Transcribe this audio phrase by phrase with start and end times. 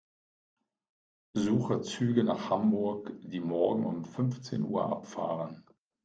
[1.35, 5.63] Suche Züge nach Hamburg, die morgen um fünfzehn Uhr abfahren.